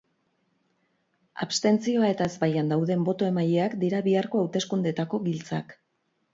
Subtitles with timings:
[1.47, 5.81] Abstentzioa eta ezbaian dauden boto-emaileak dira biharko hauteskundeetako giltzak.